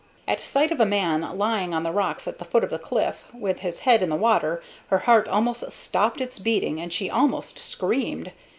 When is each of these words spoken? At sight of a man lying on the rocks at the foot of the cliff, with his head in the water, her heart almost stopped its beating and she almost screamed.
At 0.27 0.41
sight 0.41 0.71
of 0.71 0.79
a 0.79 0.85
man 0.87 1.21
lying 1.37 1.75
on 1.75 1.83
the 1.83 1.91
rocks 1.91 2.27
at 2.27 2.39
the 2.39 2.43
foot 2.43 2.63
of 2.63 2.71
the 2.71 2.79
cliff, 2.79 3.23
with 3.35 3.59
his 3.59 3.81
head 3.81 4.01
in 4.01 4.09
the 4.09 4.15
water, 4.15 4.63
her 4.89 4.97
heart 4.97 5.27
almost 5.27 5.71
stopped 5.71 6.19
its 6.19 6.39
beating 6.39 6.81
and 6.81 6.91
she 6.91 7.07
almost 7.07 7.59
screamed. 7.59 8.31